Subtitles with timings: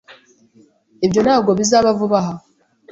[1.05, 2.33] Ibyo ntabwo bizaba vuba aha.